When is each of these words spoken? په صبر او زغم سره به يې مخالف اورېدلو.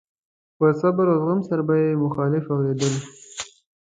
په 0.57 0.65
صبر 0.79 1.05
او 1.11 1.17
زغم 1.21 1.39
سره 1.49 1.61
به 1.67 1.75
يې 1.81 2.01
مخالف 2.05 2.43
اورېدلو. 2.53 3.01